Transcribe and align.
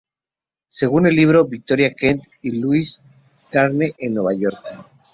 Según 0.67 1.05
el 1.05 1.15
libro 1.15 1.45
""Victoria 1.45 1.93
Kent 1.93 2.23
y 2.41 2.53
Louise 2.59 3.03
Crane 3.51 3.93
en 3.99 4.15
Nueva 4.15 4.33
York. 4.33 4.59